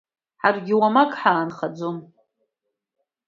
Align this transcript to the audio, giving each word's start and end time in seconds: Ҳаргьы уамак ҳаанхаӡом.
Ҳаргьы 0.41 0.73
уамак 0.79 1.11
ҳаанхаӡом. 1.19 1.97